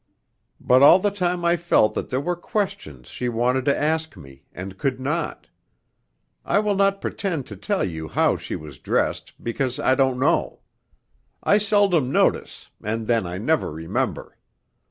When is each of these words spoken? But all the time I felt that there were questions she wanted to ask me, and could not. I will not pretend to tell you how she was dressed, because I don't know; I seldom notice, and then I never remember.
But 0.59 0.81
all 0.81 0.97
the 0.97 1.11
time 1.11 1.45
I 1.45 1.55
felt 1.55 1.93
that 1.93 2.09
there 2.09 2.19
were 2.19 2.35
questions 2.35 3.07
she 3.07 3.29
wanted 3.29 3.65
to 3.65 3.79
ask 3.79 4.17
me, 4.17 4.45
and 4.51 4.79
could 4.79 4.99
not. 4.99 5.47
I 6.43 6.57
will 6.57 6.73
not 6.73 7.01
pretend 7.01 7.45
to 7.45 7.55
tell 7.55 7.83
you 7.83 8.07
how 8.07 8.35
she 8.37 8.55
was 8.55 8.79
dressed, 8.79 9.33
because 9.43 9.79
I 9.79 9.93
don't 9.93 10.19
know; 10.19 10.61
I 11.43 11.59
seldom 11.59 12.11
notice, 12.11 12.69
and 12.83 13.05
then 13.05 13.27
I 13.27 13.37
never 13.37 13.71
remember. 13.71 14.37